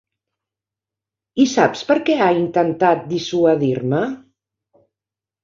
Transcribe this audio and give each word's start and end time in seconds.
I 1.43 1.45
saps 1.51 1.83
per 1.89 1.97
què 2.07 2.15
ha 2.21 2.31
intentat 2.39 3.05
dissuadir-me? 3.13 4.03